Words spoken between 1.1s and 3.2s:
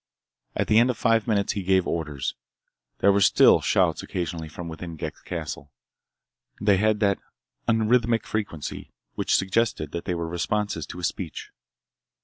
minutes he gave orders. There